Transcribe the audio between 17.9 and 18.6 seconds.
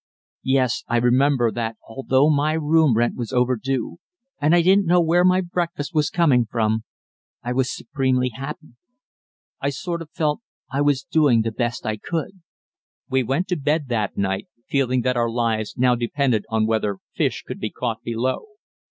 below.